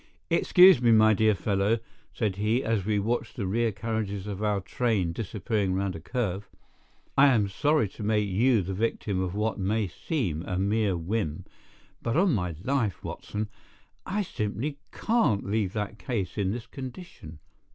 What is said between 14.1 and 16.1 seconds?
simply can't leave that